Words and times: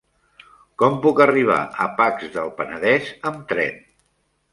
Com 0.83 0.95
puc 1.03 1.19
arribar 1.25 1.57
a 1.85 1.87
Pacs 1.99 2.31
del 2.37 2.49
Penedès 2.61 3.13
amb 3.31 3.45
tren? 3.53 3.79